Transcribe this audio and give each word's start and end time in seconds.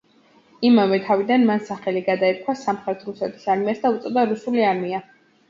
იმავე 0.69 0.97
თვიდან 1.09 1.45
მან 1.49 1.61
სახელი 1.67 2.01
გადაარქვა 2.07 2.57
სამხრეთ 2.63 3.05
რუსეთის 3.11 3.47
არმიას 3.57 3.85
და 3.85 3.93
უწოდა 3.99 4.27
რუსული 4.35 4.67
არმია. 4.73 5.05